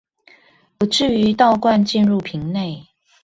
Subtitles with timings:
[0.79, 2.87] 不致於倒灌進入瓶內